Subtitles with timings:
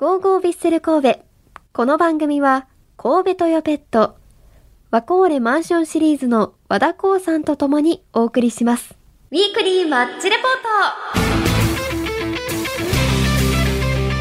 [0.00, 1.20] ゴーゴービッセル神戸。
[1.74, 2.66] この番組は、
[2.96, 4.16] 神戸トヨペット、
[4.90, 8.94] ワコーレマンションシリーズの和田光さんと共にお送りします。
[9.30, 10.52] ウィークリーマッチレポー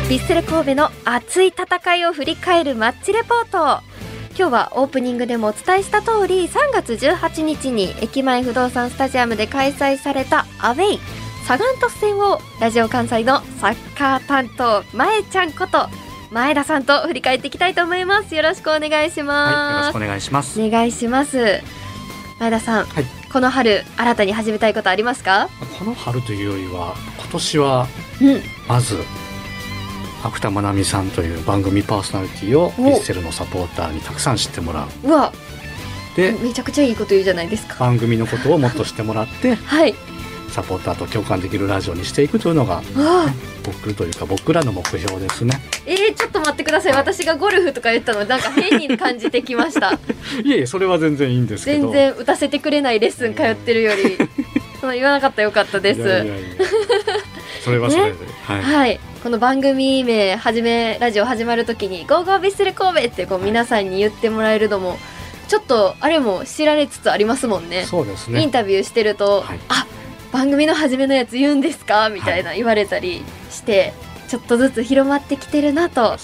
[0.04, 3.82] トビッセル神戸の熱い戦いを振り返るマッチレポート
[4.38, 11.00] 今日はオープニングでもお伝えした通り3月18日に駅前不動産スタジアムで開催されたアウェイ
[11.50, 15.88] サガン鳥栖戦をラジオ関西のサッカー担当前ちゃんこと
[16.29, 18.35] 前田さんと振り返っていきたいと思います。
[18.35, 20.62] よろしくお願いしはい、よろます、しくお願いします。
[20.62, 21.63] お願いします。
[22.39, 25.49] 前田さん、はいこの春新たに始めたいことありますか？
[25.80, 27.88] この春というよりは、今年は
[28.22, 28.41] うん。
[28.67, 29.00] まず。
[30.22, 35.08] 芥田真奈美さんという番組パーソナリティをおヴィッセルのサポーターにたくさん知ってもらう。
[35.08, 35.34] うわ。
[36.16, 37.73] で、めちゃくちゃいいこと言うじゃないですか。
[37.80, 39.95] 番組のことをもっと知ってもらって、 はい
[40.49, 42.81] サポーターと共感できるラジオにしていくというのが。
[43.63, 45.62] 僕というか、僕らの目標ですね。
[45.85, 49.94] えー、ちょっと待ってください私がゴルフとか言ったのなんか変に感じてきました
[50.44, 51.66] いえいえ、それは全然いいんです。
[51.66, 54.17] 全然打たせてくれないレッスン通ってるより
[54.80, 56.00] その言わなかったらよかったです
[57.64, 58.61] それはそれで、 はい。
[58.61, 64.97] はい、この番組名始めラジオ始まる時に「ゴーゴービッセル神戸」ってこう皆さんに言ってもらえるのも
[65.50, 68.42] ちょっとあれも知られつつありますもんねそうですね。
[68.42, 69.86] インタビューしてると「はいあ
[70.31, 73.94] 番組の初めのやつ言うんですか?」みたいな言われたりして、
[74.27, 76.17] ちょっとずつ広まってきてるなと。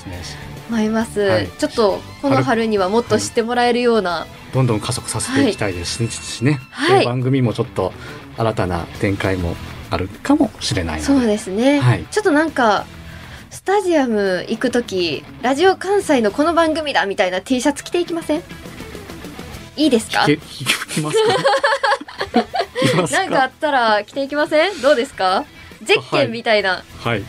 [0.67, 1.47] 思います、はい。
[1.59, 6.59] ちょっとこの春にはもっと知ってもらえるような、どんどん加速させていきたいですしね。
[6.71, 6.99] はい。
[7.01, 7.93] で番組もちょっと
[8.35, 9.55] 新たな展開も
[9.91, 11.01] あるかもしれない。
[11.01, 12.05] そうですね、はい。
[12.09, 12.87] ちょっとなんか
[13.51, 18.43] スタジアム行く時ラジオ関西のこの番組だみたいな T シャツ着ていきません？
[19.75, 20.25] いいですか？
[23.11, 24.81] なんかあったら着ていきません？
[24.81, 25.45] どうですか？
[25.83, 27.23] ゼッケンみたいなはい。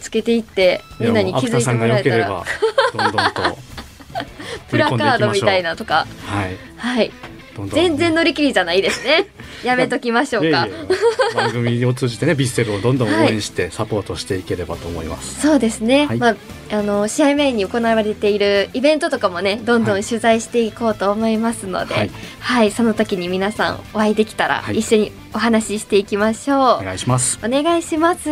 [0.00, 2.26] つけていってみんなに気づいてもらえたら
[2.94, 3.58] どんどんと
[4.70, 5.70] プラカードみたいな。
[5.70, 6.56] なとかはい。
[6.76, 7.12] はい
[7.56, 7.74] どんどん。
[7.74, 9.26] 全然乗り切りじゃないですね。
[9.64, 10.68] やめときましょうか。
[11.34, 15.40] 番組を通じてね、ビッセルをどんどん応援してサポートしていければと思います。
[15.40, 16.18] そうですね、はい。
[16.18, 16.36] まあ
[16.72, 22.06] あの試合前に行われているイベントとかもねどんどん取材していこうと思いますので、は
[22.38, 22.68] はい。
[22.68, 24.78] い、その時に皆さんお会いできたらはい。
[24.78, 26.58] 一緒にお話ししていきましょう。
[26.58, 27.38] お願いします。
[27.44, 28.30] お願いします。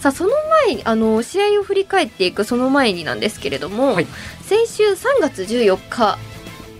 [0.00, 0.30] さあその
[0.66, 4.06] 前にあの試合を振り返っていくその前になんですけれども、はい。
[4.42, 6.18] 先週3月14日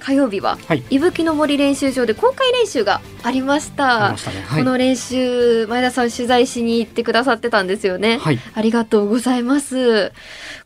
[0.01, 4.11] 火曜日は、はい伊吹の森練習場で公開練習がありました。
[4.11, 4.17] ね。
[4.47, 4.63] はい。
[4.63, 8.19] この練習前田さん取材しに行ってくださってたんですよね。
[8.19, 8.39] はい。
[8.55, 10.13] ありがとうございます。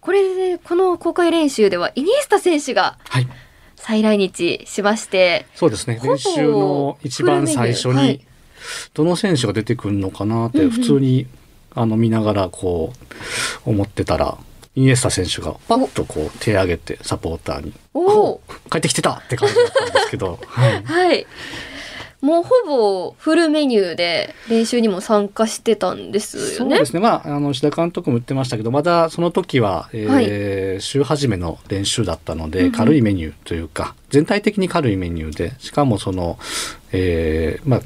[0.00, 3.28] これで、この公開練習では、イニエスタ選手がはい。
[3.76, 6.00] 再来日しまして、そうですね。
[6.02, 8.24] 練習の一番最初に、
[8.94, 11.26] どの選手が出てくるのかなって、普通に、
[11.74, 12.94] あの、見ながら、こ
[13.66, 14.38] う、思ってたら、
[14.76, 18.00] イニエスタ選手がパッとこう手を挙げてサポーターにお
[18.32, 18.40] お
[18.70, 21.26] 「帰ってきてた!」って感じだったんですけど、 はい、はい。
[22.20, 26.76] もうほぼフルメニューで練習にも参加してたんですよね？
[26.76, 36.38] そうですね、まあ、あの石田監督も言ってましたけどまだその時は、えー週始めの練習だったので、うんうん軽いメニューというか全体的に軽いメニューでしかもその、
[36.92, 37.80] えーまあ、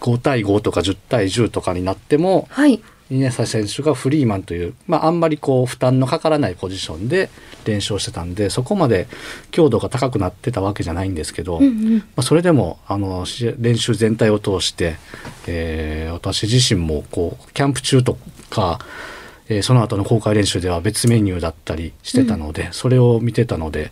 [0.00, 2.80] 5対5とか10対10とかになってもはい。
[3.10, 7.28] イニエスタ選手がフリーマンという、まあ、あんまりこう負担のかからないポジションで
[7.64, 9.08] 練習をしてたんでそこまで
[9.50, 11.98] 強度が高くなってたわけじゃないんですけど、うんうん。
[11.98, 14.96] まあ、それでもあのし練習全体を通して、
[15.46, 18.18] えー私自身もこうキャンプ中と
[18.50, 18.78] か、
[19.48, 23.90] えーその後の公開練習では別メニューだったりしてたので、それを見てたので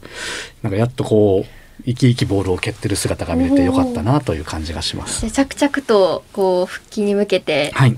[0.63, 5.23] なんかやっとこう生き生きボールを蹴ってる姿が見れてよかったなという感じがします。
[5.23, 7.97] で着々とこう復帰に向けてはい、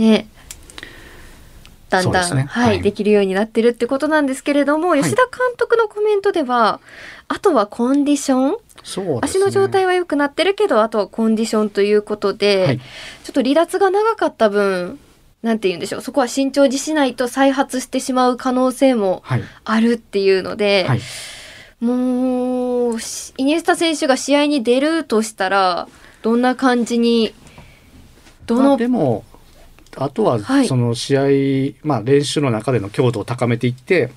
[0.00, 0.28] ね。
[1.90, 2.44] だんだん、ね。
[2.48, 2.82] はい、はい。
[2.82, 5.02] できるようになってるってことなんですけれども、い。
[5.02, 6.80] 吉田監督のコメントでは
[7.28, 8.56] あとはコンディション、ね。
[9.22, 12.78] 足の状態は良くなってるけどあとはコンディションということで、はい。
[12.78, 12.84] ちょ
[13.30, 14.98] っと離脱が長かった分
[15.42, 21.00] なんて言うんでしょうそこは慎重にしないと再発してしまう可能性もはい、あるっていうので、はい、
[21.80, 25.88] もうしイニエスタ選手が試合に出るとしたら
[26.22, 27.34] どんな感じに
[28.46, 29.24] どまあの、でも
[29.96, 30.66] あとははい。
[30.68, 34.10] その試合、まあ、練習の中での強度を高めていって、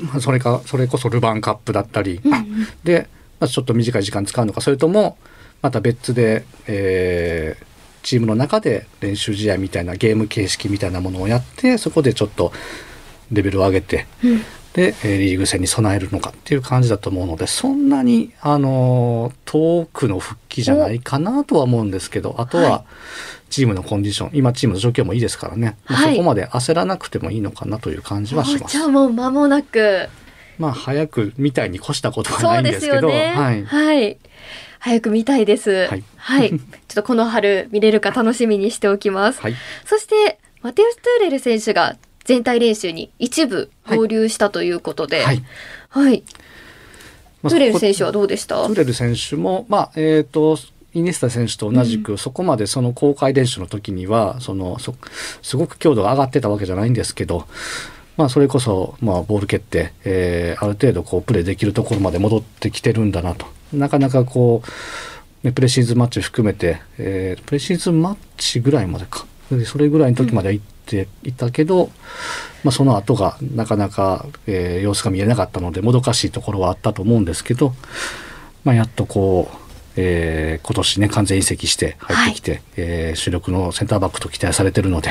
[0.00, 2.66] まあ、それかそれこそルヴァンカップだったり、うんうん。
[2.84, 3.08] で、
[3.40, 5.16] まあ、ちょっと短い時間使うのかそれとも
[5.62, 7.68] また別で、えー
[8.00, 12.52] チームの中で練習試合みたいなゲーム形式みたいなものをやってそこでちょっと
[13.32, 14.38] レベルを上げてうん。
[14.72, 22.66] で、えーリーグ戦に備えるのかっていう感じだと思うのでそんなに、あのー遠くの復帰じゃないかなとは思うんですけどあとはい。
[22.70, 22.84] は
[23.50, 24.30] チームのコンディション。
[24.34, 26.14] 今チームの状況もいいですからね、まあはい。
[26.14, 28.76] そこまで焦らなくてもいいのかなという感じはします。
[28.76, 28.84] おじゃ。
[28.86, 30.08] あもう間もなく。
[30.58, 34.18] まあ早くみたいに越したことはないんでですすけど、よねはい、はい。
[34.80, 35.86] 早く見たいです。
[35.88, 36.04] はい。
[36.16, 36.58] はい、 ちょっ
[36.94, 39.40] とこの春見れるか楽しみにしておきます。
[39.40, 39.54] はい、
[39.84, 45.42] そしてマテウス・トゥーレル選手が全体練習に一部合流したということで、はい。
[45.88, 46.22] はい、
[47.42, 48.56] まあトゥーレル選手はどうでした？
[48.56, 50.58] トゥレル選手も、まあ、えっ、と、
[50.94, 54.94] イニエスタ選手と同じく、そこまでその公開練習の時には、その、そ
[55.42, 57.46] すごく強度が上がってたわけじゃないんですけど、
[58.16, 63.46] まあ、それこそ、まあ、ボール蹴って、えーある程度、こう、プレーできるところまで戻ってきてるんだなと。
[63.72, 69.26] なかなかこう、ね、プレシーズンマッチ含めて、えープレシーズンマッチぐらいまでか。
[69.52, 71.90] でそれぐらいの時までは行っていたけど、
[72.64, 77.74] まあ、その後がなかなか、えー様子が見えなかったのでもどかしいところはあったと思うんですけど、
[78.64, 79.67] まあ、やっとこう、
[80.00, 85.10] えー今年ね完全移籍して入ってきて、えー主力のセンターバックと期待されてるので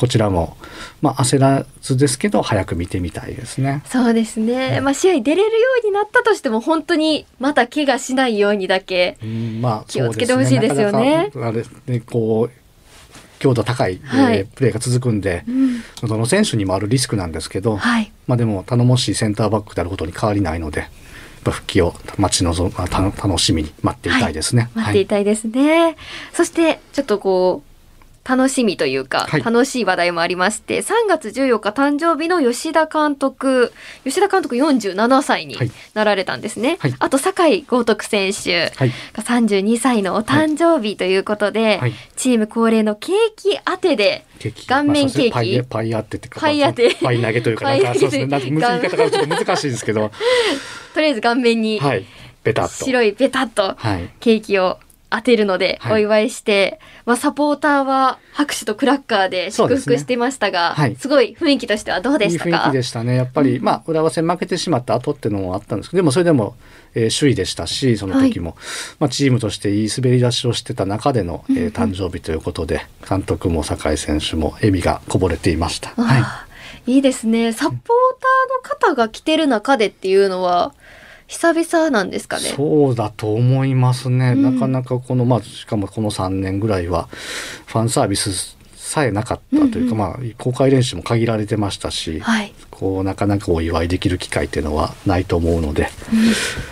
[0.00, 0.56] こちらも、
[1.02, 3.82] まあ、焦らずですけど早く見てみたいですね。
[3.86, 4.80] そうですね。
[4.80, 9.18] まあ試合出れるようになったとしても本当にまた怪我しないようにだけ。
[9.88, 12.66] 気をつけてほしいですよねあれねこう
[13.38, 18.12] 強度高い、はいえープレーが続くんで、うん、どの選手にもあるリスクなんですけど、はい。
[18.26, 20.88] まあでも頼もしいセンターバックであることに変わりないので、
[21.46, 24.68] やっぱ復帰を待ち望む、 楽しみに待っていたいですね。
[24.74, 25.96] 待っていたいですね。
[26.32, 27.75] そしてちょっとこう
[28.26, 29.42] 楽しみというか、はい。
[29.42, 33.72] 楽しい話題もありまして3月14日誕生日の吉田監督
[34.04, 35.70] 吉田監督47歳にはい。
[35.94, 36.94] なられたんですね、はい。
[36.98, 38.92] あと酒井豪徳選手はい。
[39.12, 41.92] が32歳のお誕生日ということで、はい。
[42.16, 44.24] チーム恒例のケーキ当てで
[44.66, 45.30] 顔面ケーキ。
[45.30, 46.96] まあパイパイ当てってかパイ当て。
[47.00, 48.26] パイ投げというかなんかそうですね。
[48.26, 50.10] なんか言い方がちょっと難しいですけど。
[50.94, 52.04] とりあえず顔面にはい。
[52.42, 54.08] ベタ白いベタっとはい。
[54.20, 54.78] ケーキを
[55.10, 55.92] 当てるのではい。
[55.94, 60.96] お祝いして、まあ、サポーターは拍手とクラッカーで祝福してましたがす,、はい。
[61.08, 62.48] ごい雰囲気としてはどうでしたか？
[62.48, 63.14] いい雰囲気でしたね。
[63.14, 66.56] やっぱり、まあ浦和戦負けてしまった後っていうのもあったんですけどでもそれでも、
[66.94, 68.56] えー首位でしたしその時も、
[68.98, 75.90] まあ、チームとしていい滑り出しをしてた中での、えー誕生日ということで監督も酒井選手も笑みがこぼれていました。
[75.90, 76.22] はい
[76.88, 77.52] いいですね。
[77.52, 80.72] サポーターの方が来てる中でっていうのは
[81.28, 82.54] 久々なんですかね。
[82.56, 84.54] そうだと思いますね、うん。
[84.54, 87.08] なかなかこのまあしかもこの3年ぐらいは
[87.66, 89.96] ファンサービスさえなかったというか、うんうん。
[89.96, 95.88] まあ公開練習も限られてましたし、はい、こうなかなかお祝いできる機会っていうのはないと思うので、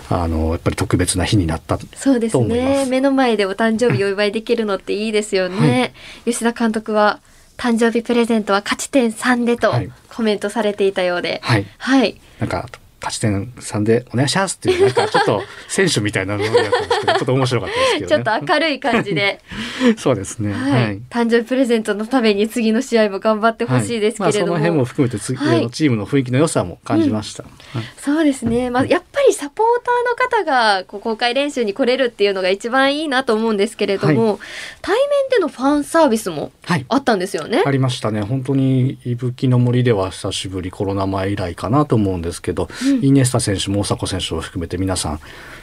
[0.09, 2.85] あのやっぱり特別な日になったそうですね。
[2.85, 7.21] す目の前でお誕生日お祝いできるのっていいですよね、吉田監督は
[7.57, 9.91] 誕生日プレゼントは勝ち点3でとはい。
[10.15, 12.69] コメントされていたようではいはいなんか
[13.05, 18.25] 勝ち点3でお願いしますっていうなんかちょっと選手みたいなのでやったんですけどちょっと面白かったですけどね。
[18.25, 19.41] ちょっと明るい感じで、
[19.99, 20.53] そうですね。
[20.53, 21.01] はい。
[21.11, 24.31] 誕生日プレゼントのために次の試合も頑張ってほしいですけれども、はい。
[24.31, 27.49] まあ、その辺も含めて次、はいのチームの雰囲気の良さも感じました、は
[27.81, 27.83] い。
[27.97, 34.41] そうですね、まあ、やっぱりサポーターの方がこう公開練習に来れるっていうのが一番いいなと思うんですけれども、
[34.83, 36.87] 対面でのファンサービスもはい。
[36.89, 37.63] あったんですよね。
[37.65, 38.23] ありましたね。
[38.23, 45.21] 本当に伊吹の森では久しぶりコロナ前以来かなと思うんですけど、うんイニエスタ選手も大迫選手を含めて皆さん、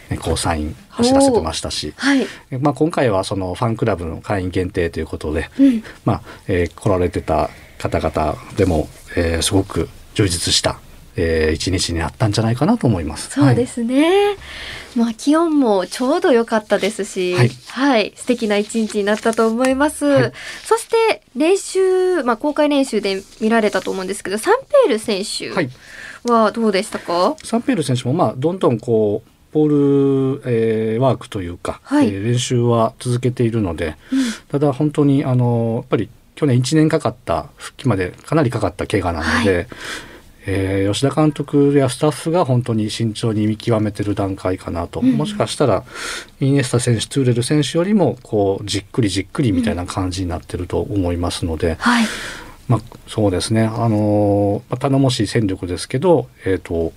[0.09, 2.27] ね、こうサイン走らせてましたし、はい、
[2.59, 5.83] まあ、今回はそのファンクラブの会員限定ということで、うん。
[6.05, 10.79] まあえー来られてた方々でも、えーすごく充実した、
[11.15, 13.29] えー一日になったんじゃないかなと思います。
[13.29, 14.35] そうですね、
[14.95, 18.07] まあ気温もちょうど良かったですし、ははい。
[18.09, 20.05] い、素敵な一日になったと思います。
[20.05, 20.31] はい。
[20.65, 25.49] そして練習、まあ公開練習で見られたと思うんですけど、サンペール選手
[26.23, 27.35] はい、はどうでしたか？
[27.43, 32.07] サンペール選手もまあどんどんこうボール、えーワークというか、はい。
[32.07, 34.19] えー練習は続けているので、うん。
[34.49, 39.67] ただ本当にあのやっぱり去年1年かかった復帰までかなりかかった怪我なので、
[40.45, 45.11] えー吉田監督やスタッフが本当に慎重に見極めてる段階かなと、うん。
[45.17, 45.83] もしかしたら
[46.39, 52.05] イニエスタ選手トゥーレル選手よりもこうじっくりじっくりみたいな感じになってると思いますので、はい、
[52.71, 56.93] まあ、そうですね、あのまあ頼もしい戦力ですけど、えー、と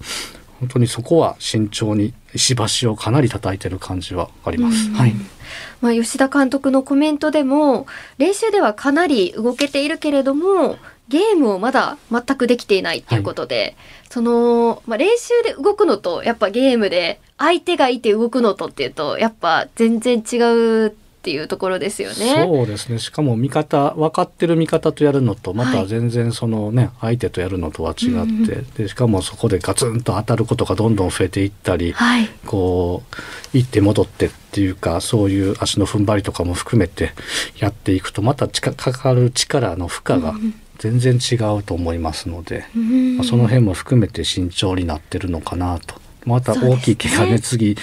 [0.60, 4.88] 本当にそこは慎重に石橋をかなり叩いてる感じはあります。
[4.88, 4.94] うん。
[4.94, 5.14] はい、
[5.80, 7.88] まあ吉田監督のコメントでも
[8.18, 10.76] 練習ではかなり動けているけれども
[11.08, 13.76] ゲームをまだ全くできていないっていうことで、
[14.10, 20.36] その、まあ、練習で動くのとやっぱゲームで相手がいて動くのとっていうとやっぱ全然違
[20.86, 22.44] うっていうところですよね。
[22.44, 32.28] そうですねしかも味方分かってる味方とやるのとまた全然そのね、相手とやるのとは違って、うんうんでしかもそこでガツンと当たることがどんどん増えていったり、はい。
[32.44, 37.12] こう行って戻ってっていうかそういう足の踏ん張りとかも含めて
[37.58, 40.34] やっていくとまたちかかかる力の負荷が
[40.78, 46.03] 全然違うと思いますので、うんまあその辺も含めて慎重になってるのかなと。
[46.24, 47.76] また大きい怪我ね次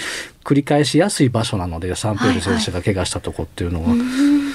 [0.44, 4.52] 繰り返しやすい場所なのでサンペール選手が怪我したとこっていうのは、うん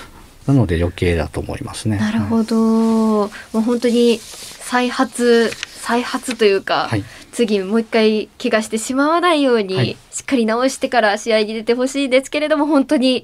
[0.48, 1.98] なので余計だと思いますね。
[1.98, 2.56] なるほど。
[2.56, 5.52] もう本当に再発、
[5.88, 7.04] 再発というか、はい。
[7.32, 9.98] 次もう一回怪我してしまわないように、はい。
[10.12, 13.24] しっかり治してから試合に出てほしいですけれども、本当に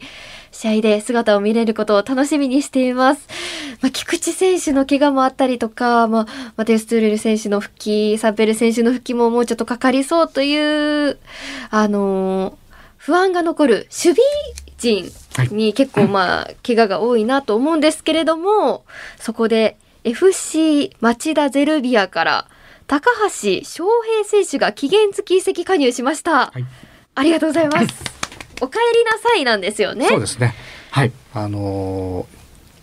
[0.54, 3.28] 試合で姿を見れることを楽しみにしています。
[3.82, 11.20] まあ、菊池選手の怪我もあったりとか、まあ、マテウス・トゥーレル選手の復帰、サンペル選手の復帰ももうちょっとかかりそうという、
[11.70, 12.64] あのー
[12.98, 14.18] 不安が残る守備
[14.78, 15.12] 陣
[15.52, 18.86] に結構まあ、怪我が多いなと思うんですけれども、
[19.20, 22.48] そこで FC 町田ゼルビアから
[22.88, 26.48] 高橋翔平選手が期限付き移籍加入しました。
[26.48, 26.66] はい
[27.16, 27.86] ありがとうございます。
[28.60, 30.08] お帰りなさいなんですよね。
[30.08, 30.56] そうですね。
[30.90, 31.12] はい。
[31.34, 32.26] あの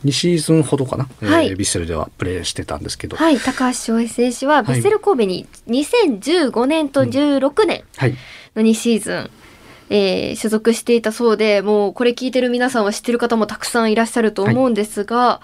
[0.04, 8.14] ー、2シーズンほどかな、はいえービッセルではプレーしてたんですけど、はい、高橋翔平選手はヴィッセル神戸に2015年と16年はい。
[8.54, 9.30] の2シーズン、
[9.90, 15.40] えー所属していたそうで、もうこれ聞いてる皆さんは知ってる方もたくさんいらっしゃると思うんですが、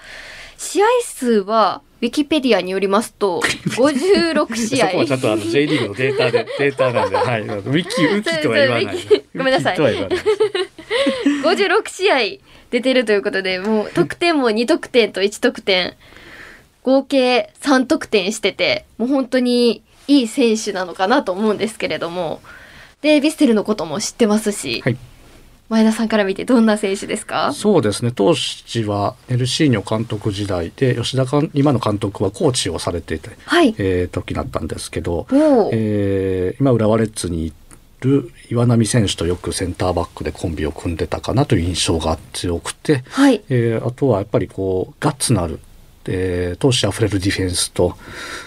[0.59, 3.41] 試合数はウィキペディアによりますと
[3.77, 4.87] 56試合。
[4.87, 7.43] そこはちゃんとあの J リーグのデータで データなんで、はい。
[7.43, 8.99] ウィキウィキとは言わない。
[9.35, 10.19] ごめんなさいウィキとは言わない。
[11.57, 12.17] 56試合
[12.71, 15.95] 出てるということで、もう得点も2得点と1得点、
[16.83, 22.41] 合計3得点してて、もう本当にいい選手なのかなと思うんですけれども、
[23.03, 24.97] で、ヴィッセルのことも知ってますし、はい。
[25.69, 27.53] 前田さんから見てどんな選手ですか？
[27.53, 28.13] そうですね。
[28.15, 33.75] 当時はネルシーニョ監督時代で吉田監今の監督はコーチをされていて、はい。
[33.79, 35.27] えー時だったんですけど、
[35.73, 37.53] えー今浦和レッズにい
[38.01, 43.43] る岩波選手とよくセンターバックでコンビを組んでたかなという印象が強くて、はい。
[43.49, 45.59] えーあとはやっぱりこうガッツのある、
[46.05, 47.97] えー闘志あふれるディフェンスと、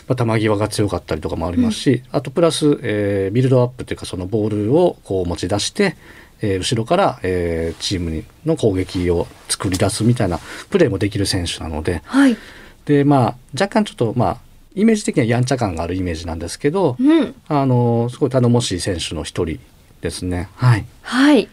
[0.08, 5.98] まあ、球際が強かったりとかもありますし、あとプラス、えービルドアップというかそのボールをこう持ち出して、
[6.42, 12.38] えー後ろから、えーチームにの攻撃を作り出すみたいなプレーもできる選手なのではい。
[12.86, 14.38] で、まあ、若干ちょっと、まあ、
[14.74, 17.36] イメージ的にはやんちゃ感があるイメージなんですけど、うん。
[17.48, 19.60] あのすごい頼もしい選手の一人
[20.02, 20.50] ですね。
[20.56, 21.50] はい、はい。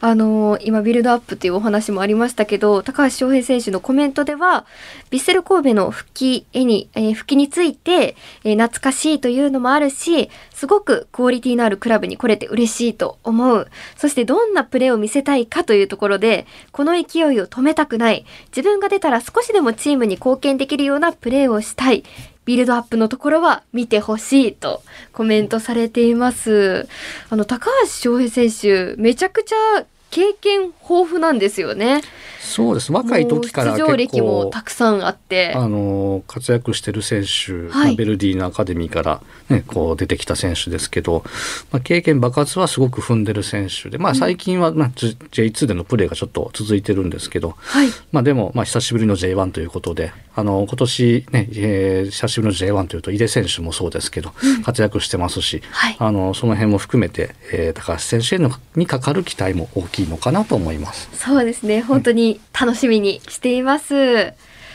[0.00, 4.66] あのー今、ビルドアップっていうお話もありましたけど、高橋翔平選手のコメントでは、
[5.10, 13.68] ヴィッセル神戸の復帰へに、えー復帰について、えー懐かしいというのもあるし、すごくクオリティのあるクラブに来れて嬉しいと思う。
[13.96, 18.26] そしてどんなプレーを見せたいかというところで、この勢いを止めたくない。
[18.48, 22.02] 自分が出たら少しでもチームに貢献できるようなプレーをしたい。
[22.44, 24.82] ビルドアップのところは見てほしいと
[25.12, 26.88] コメントされています。
[27.30, 32.00] あの、高橋翔平選手、めちゃくちゃ経験豊富なんですよね。
[32.40, 35.52] そうです若い時から出場歴もたくさんあって。
[35.56, 41.24] あの活躍してる選手、はいまあベルディのアカデミーから、ね、こう出てきた選手ですけど、
[41.72, 47.88] まあ、経験爆発はすごく踏んでる選手で、まあ、最近は、まあ、J- J2 でのプレーがちょっと続いてるんですけど、はい。
[48.12, 54.32] まあ、でも、まあ、久しぶりの J1 ということであの今年、ねえー久しぶりの J1 というと井出選手もそうですけど、
[54.64, 61.08] 活躍してますし、はいあのその辺も含めて、えー高橋選手へのにかかる期待も大きいのかなと思います。
[61.12, 61.82] そうですね。
[61.82, 64.32] 本当に楽しみにしています。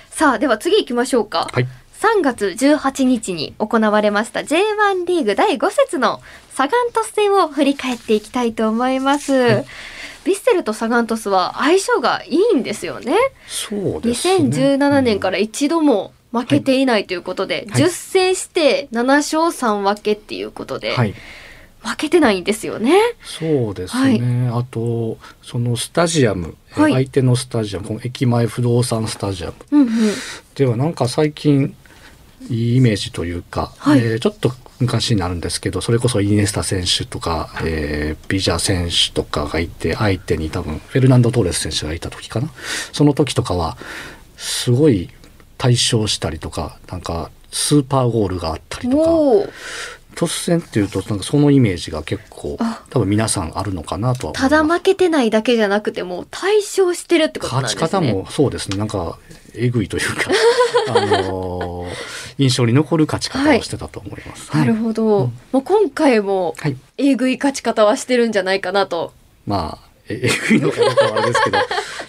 [0.09, 1.49] さあ、では次行きましょうか。
[1.51, 1.67] はい
[1.99, 6.21] 3月18日に行われました J1 リーグ第5節の
[6.53, 9.33] サガン鳥栖戦を振り返っていきたいと思います。
[9.33, 13.17] ヴィッセルとサガン鳥栖は相性がいいんですよね。
[13.47, 21.13] そうですね2017年から一度も負けていないということで、はい10戦して7勝3分けっていうことで、はい
[21.81, 22.93] 負けてないんですよね。
[23.23, 26.93] そうですね、あとそのスタジアム、えはい。
[26.93, 29.53] 相手のスタジアムこの駅前不動産スタジアム。
[29.71, 29.87] うんうん。
[30.55, 31.75] ではなんか最近
[32.49, 33.99] いいイメージというか、はい。
[33.99, 42.49] えーちょっと昔になるんですけどそれこそイニエスタ選手とか、えービジャ選手とかがいて相手に多分フェルナンド・トーレス選手がいた時かな。
[42.93, 43.77] その時とかは
[44.37, 45.09] すごい
[45.57, 49.51] 対象したりとかなんかスーパーゴールがあったりとか
[50.19, 52.83] 突然っていうとなんかそのイメージが結構あ。
[52.89, 58.11] 多分皆さんあるのかなとはただ負けてないだけじゃなくてもう対勝してるってことなん勝ちですね。
[58.11, 58.69] 方もそうです。
[58.69, 59.17] ねなんか
[59.55, 60.29] えぐいというか
[60.89, 64.55] あのー印象に残る勝ち方をしてたと思います。
[64.55, 65.03] なるほど。
[65.03, 69.13] うんもう今回もはい、えぐい勝ち方はしてるんじゃないかなと。
[69.45, 71.57] まあえ えぐいのかどうかはあれですけど。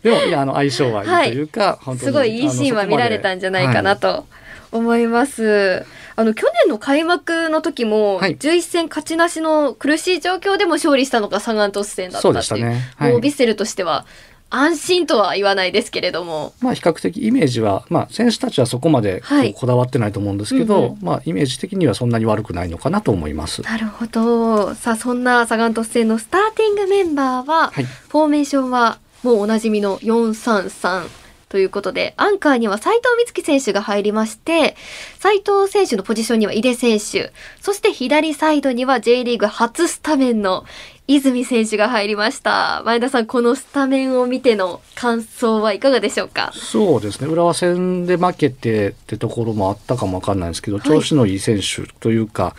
[0.02, 4.24] でもいやあの相性はいいというか、本当にすごいいいシーンは見られたんじゃないかなと
[4.72, 5.84] 思います。
[6.16, 12.64] あの去年の開幕の時もはい11戦勝ちなしの苦しい状況でも勝利したのがサガン鳥栖戦だったっていう。
[12.66, 12.80] ね。
[12.96, 14.04] はいもうヴィッセルとしては
[14.50, 16.52] 安心とは言わないですけれども。
[16.60, 19.22] まあ比較的イメージは、まあ選手たちはそこまで
[19.54, 23.62] こだわってないと思うんですけど、うんうんまあイメージ的にはそんなに悪くないのかなと思います。
[23.62, 24.74] なるほど。
[24.74, 27.84] さあそんなサガン鳥栖戦のスターティングメンバーは、はい。
[27.84, 31.19] フォーメーションはもうおなじみの433
[31.50, 34.76] ということで、アンカーには斉藤美月選手が入りまして、
[35.18, 40.64] 斉藤選手のポジションには井出選手、そして左サイドには J リーグ初スタメンの
[41.08, 42.82] 泉選手が入りました。
[42.84, 46.52] 前田さん、このスタメンを見ての感想はいかがでしょうか？
[46.54, 47.26] そうですね。
[47.26, 50.80] 浦和戦で負けてってところもあったかもわかんないんですけど、い。
[50.82, 52.54] 調子のいい選手というか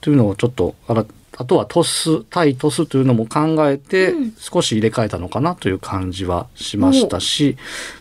[0.00, 1.06] というのをちょっとあら
[1.38, 4.34] あとはトス対トスというのも考えてうん。
[4.38, 7.56] 少し入れ替えたのかなという感じはしましたし、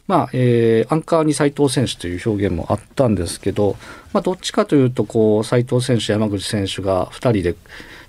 [0.08, 3.78] まあえーアンカーに斉藤選手という表現もあったんですけど、
[4.14, 7.56] まあ、どっちかというとこう斉藤選手山口選手が2人で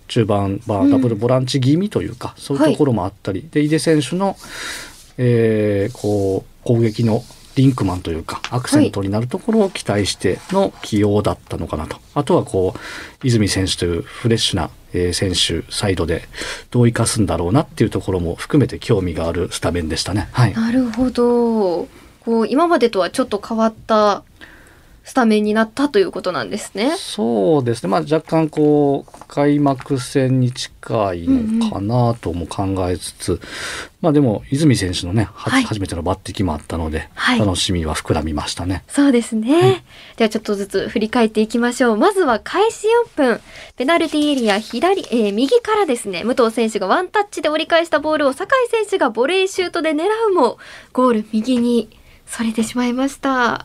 [0.08, 4.36] 中盤、まあ、うんダブルボランチ気味というか、そういうところもあったり、で井出選手の
[5.18, 7.22] えーこう攻撃の
[7.56, 16.22] リンクマンというかアクセントになるところを期待しての起用だったのかなと、あとはこう泉選手というフレッシュな、えー選手サイドで
[16.70, 20.28] どう生かすんだろうなっていうところも含めて興味があるスタメンでしたね。
[20.32, 21.88] はい、なるほど。
[22.20, 24.22] こう、今までとはちょっと変わった
[25.04, 26.94] スタメンになったということなんですね。
[26.96, 33.40] そうですね、まあ、若干こう開幕戦に近いのかなとも考えつつ、
[34.02, 38.84] まあでも泉選手のね、ははい初めての抜擢もあったので、はい楽しみは膨らみましたね。
[38.88, 39.84] そうですね。
[40.16, 41.96] ではちょっとずつ振り返っていきましょう。
[41.96, 43.40] まずは開始4分、
[43.78, 50.58] ペナルティーエリア左、えー右からですね、武藤選手がワンタッチで折り返したボールを酒井選手がボレーシュートで狙うも、
[50.92, 51.88] ゴール右に
[52.26, 53.64] それてしまいました。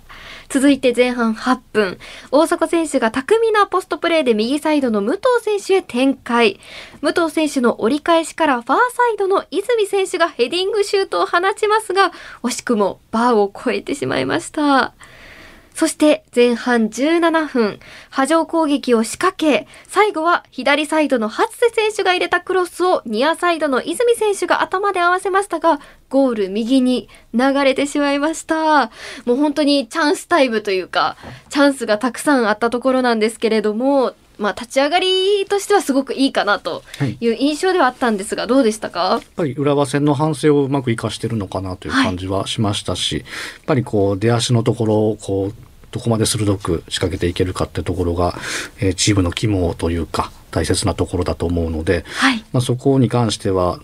[0.49, 1.99] 続いて前半8分、
[2.31, 6.59] 大迫選手が巧みなポストプレーで右サイドの武藤選手へ展開。
[7.01, 12.11] 武藤選手の折り返しからファーサイドの泉選手がヘディングシュートを放ちますが、
[12.43, 14.93] 惜しくもバーを越えてしまいました。
[15.77, 17.79] そして前半17分、
[18.09, 28.87] 波状攻撃を仕掛け、最後は左サイドの初瀬選手が入れたクロスをニアサイドの泉選手が頭で合わせましたが、ゴール右に流れてしまいました。
[29.25, 31.15] もう本当にチャンスタイムというか、
[31.49, 37.17] チャンスがたくさんあったところなんですけれども、まあ立ち上がりとしてはすごくいいかなとはい。
[37.21, 39.09] いう印象ではあったんですが、どうでしたか？
[39.09, 43.25] やっぱり浦和戦の反省をうまく生かしてるのかなという感じはしましたし、やっ
[43.67, 48.37] ぱりこう出足のところをこうどこまで鋭く仕掛けていけるかってところが、
[48.79, 52.43] えーチームの肝というか大切なところだと思うので、はい。
[52.51, 53.79] まあ、そこに関しては、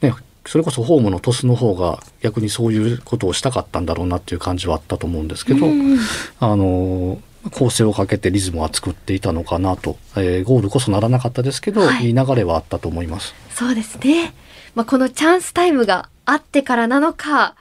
[0.00, 0.14] ね、
[0.46, 5.98] それこそホームのトスの方が逆にそういうことをしたかったんだろうなっていう感じはあったと思うんですけど、うん
[6.40, 7.18] あの
[7.50, 13.34] 構成をかけてリズムは作っていたのかなと、えーゴールこそならなかったですけど、はいい、い流れはあったと思います。
[13.50, 14.32] そうですね。
[14.74, 17.54] まあ、このチャンスタイムがあってからなのか、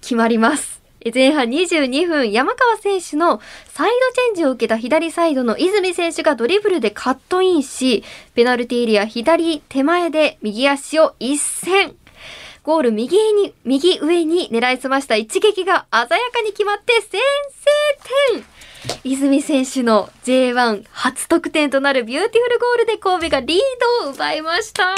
[0.00, 0.77] 決まります。
[1.04, 11.94] 前半22分、山川選手のサイドチェンジを受けた左サイドの泉選手がドリブルでカットインし、ペナルティエリア左手前で右足を一閃。
[12.64, 17.20] ゴール右に、右上に狙いすました一撃が鮮やかに決まって先制
[18.34, 18.44] 点
[19.04, 23.58] 泉選手の J1 初得点となるビューティフルゴールで神戸がリー
[24.02, 24.94] ドを奪いました。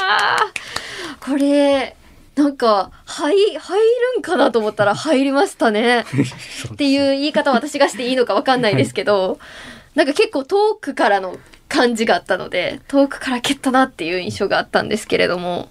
[1.19, 1.95] これ、
[2.41, 3.79] なんか、入、入
[4.15, 6.05] るんかなと思ったら 入りましたね。
[6.73, 9.39] っていう言い方を私がしていいのかわかんないですけど、
[9.93, 11.37] なんか結構遠くからの
[11.69, 15.69] 感じがあったので、遠くから蹴ったなっていう印象があったんですけれども、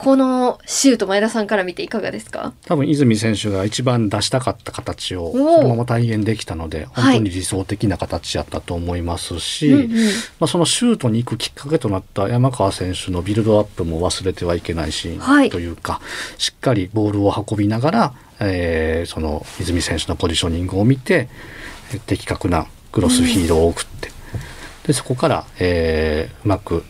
[0.00, 2.54] このシュート前田さんから見ていかがですか？
[2.64, 9.88] 多分泉選手が一番出したかった形をそのまま体現できたのではい本当に理想的な形やったと思いますし、うんうん。
[9.90, 15.46] まあ、そのシュートに行くきっかけとなった山川選手のビルドアップも忘れてはいけないシはい。
[15.46, 16.00] ーンというか、
[16.38, 21.28] しっかりボールを運びながら、えーその泉選手のポジショニングを見て
[21.92, 24.08] えー的確なクロスフィードを送って、
[24.86, 26.84] でそこから、えーうまく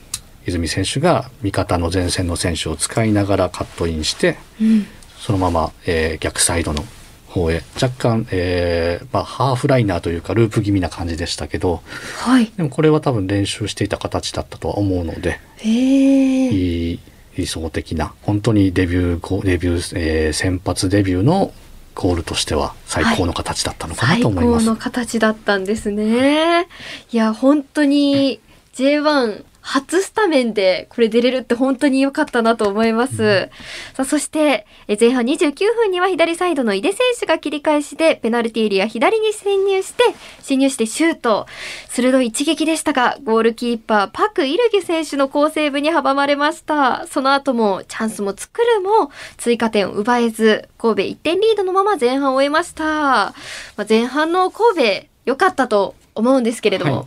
[0.51, 4.87] 泉選手が味方の前線の選手を使いながらカットインしてうん
[5.19, 6.83] そのまま、えー逆サイドの
[7.29, 11.83] 方へ若干、えーまあ、ハーフライナーというかループ気味な感じでしたけど
[12.19, 12.47] はい。
[12.57, 16.49] でもこれは多分練習していた形だったとは思うのでへえ。
[16.49, 17.01] いい
[17.37, 21.53] 理想的な本当にデビューゴデビュー、えー先発デビューの
[21.95, 24.65] ゴールとしては最高の形だったのかな最と思います。
[24.65, 26.67] 高の形だったんですね。
[27.13, 28.41] いや、本当に
[28.75, 33.23] J1 初スタメンでこれ出れるって本当に良かったなと思います。
[33.23, 33.51] うん、
[33.95, 40.03] さあそしてえ前半29分には左サイドの井出選手が切り返しでペナルティーエリア左に潜入して
[40.43, 41.47] 侵入してシュート。
[41.89, 47.07] 鋭い一撃でしたがゴールキーパーパク・イルギ選手の好セーブに阻まれました。
[47.07, 53.35] その後もチャンスも作るも追加点を奪えず神戸1点リードのまま前半を終えました、ま
[53.79, 57.07] あ、前半の神戸良かったと思うんですけれども、はい、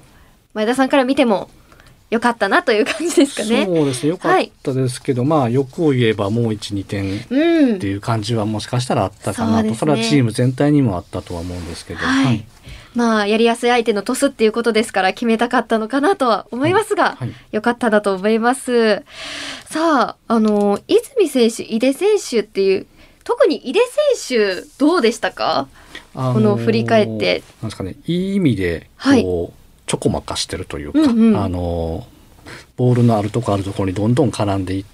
[0.53, 1.49] 前田さんから見ても
[2.09, 3.65] 良かったなという感じですかね。
[3.65, 4.09] そうですね。
[4.09, 11.99] 良かったですけど、はい、まあ欲を言えばもう1、2点っていう感じはもしかしたらあったかなと、うん、そ、ね,、れはチーム全体にもあったとは思うんですけど。
[11.99, 12.45] はい、はい
[12.95, 17.17] まあ、やりやすい相手のトスっていうことですから決めたかったのかなとは思いますが、
[17.51, 19.03] よかったなと思います。
[19.65, 22.85] さあ、あの、泉選手、井出選手っていう、
[23.23, 23.79] 特に井出
[24.19, 25.67] 選手どうでしたか、
[26.13, 27.41] あのー、この振り返って。
[27.61, 29.62] なんですかね、いい意味で、こう、はい
[29.93, 32.07] ちょこまかしてるというか、うんうん、あの
[32.77, 34.85] ボールのあるとこあるところにどんどん絡んでいっ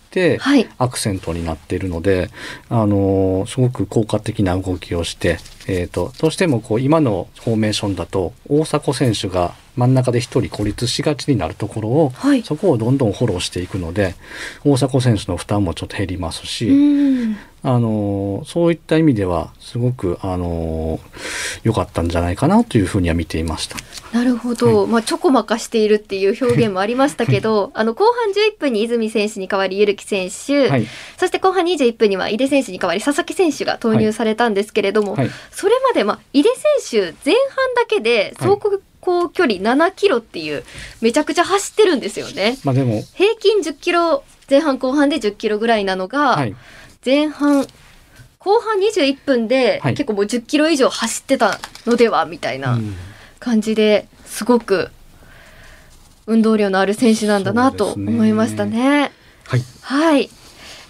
[0.78, 2.30] アクセントになっているので
[2.70, 14.16] あのすごく効果的な動きをして、えーと、どうしてもこう今のフォーメーションだと大迫選手が真ん中で一人孤立しがちになるところを、はい、そこをどんどんフォローしていくので
[14.66, 16.70] 大迫選手の負担もちょっと減りますし、
[17.64, 21.00] あのそういった意味ではすごくあの
[21.64, 23.78] 良かったんじゃないかなというふうには見ていました。
[24.14, 35.16] なるほど、はい、まあちょこまかしているっていう表現もありましたけど、はい、あの後半11分に泉選手に代わりゆるき選手、はい、そして後半21分には井出選手に代わり佐々木選手が投入されたんですけれども、
[35.52, 36.50] それまでまあ井出
[36.90, 40.64] 選手前半だけで走行行距離7キロっていう
[41.02, 42.58] めちゃくちゃ走ってるんですよね。
[42.64, 43.02] まあでも。
[43.14, 46.56] 平均10キロ前半後半で10キロぐらいなのが、はい、
[47.06, 47.66] 前半
[48.40, 52.80] 後半21分で結構もう10キロ以上走ってたのではみたいな
[53.40, 54.90] 感じですごく
[56.26, 59.12] 運動量のある選手なんだなと思いましたね。
[59.50, 60.30] はい、はい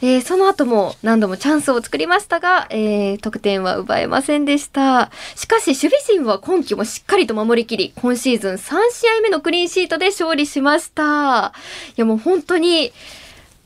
[0.01, 5.11] えー、その後も何度もチャンスを作りましたが、えー、得点は奪えませんでした。
[5.35, 8.57] しかし守備陣は今季もしっかりと守りきり、今シーズン3
[8.91, 11.53] 試合目のクリーンシートで勝利しました。
[11.97, 12.93] いやもう本当に、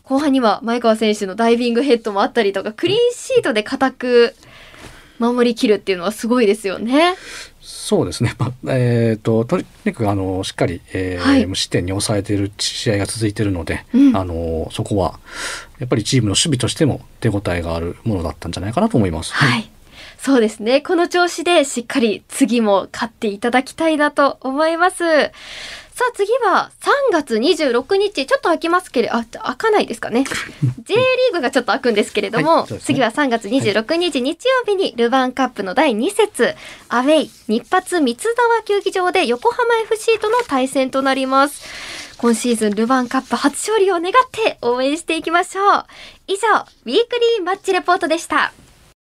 [0.06, 4.36] 後半には前川選手のダイビングヘッドもあったりとか、クリーンシートで固く
[5.32, 7.16] 守りきるっていうのはすごいですよね。
[7.62, 15.20] そうですね、まあえーと、とにかくあのしっかり、えー、はい、無失点に抑えている試合が続いているので、うん、あのそこは
[15.80, 19.34] やっぱりチームの守備としても手応えがあるものだったんじゃないかなと思います。
[19.34, 19.70] はい、はい
[20.24, 20.80] そうですね。
[20.80, 25.04] この調子でしっかり次も勝っていただきたいなと思います。
[25.96, 30.24] さあ次は3月26日、ちょっと開きますけれど、あ、開かないですかね。
[30.82, 36.56] J リーグがちょっと開くんですけれども、はいね、次は3月26日、日曜日にルヴァンカップの第2節、
[36.90, 41.64] アウェイ、日発三沢球技場で横浜 FC との対戦となります。
[42.18, 45.86] 今シーズンルヴァンカップ初勝利を願って応援していきましょう。
[46.26, 46.48] 以上、
[46.86, 48.52] ウィークリーマッチレポートでした。